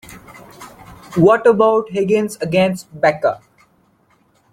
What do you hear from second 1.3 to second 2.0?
about